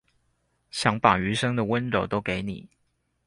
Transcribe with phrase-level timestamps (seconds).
[0.71, 2.67] 想把餘生的溫柔都給你